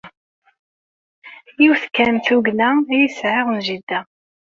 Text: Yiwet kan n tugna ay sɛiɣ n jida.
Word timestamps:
Yiwet 1.61 1.85
kan 1.95 2.09
n 2.15 2.17
tugna 2.25 2.69
ay 2.95 3.07
sɛiɣ 3.17 3.47
n 3.55 3.57
jida. 3.65 3.99